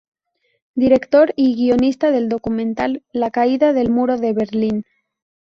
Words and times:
Director 0.73 1.31
y 1.35 1.53
guionista 1.53 2.09
del 2.09 2.27
documental 2.27 3.03
"La 3.11 3.29
caída 3.29 3.71
del 3.71 3.91
muro 3.91 4.17
de 4.17 4.33
Berlín. 4.33 4.83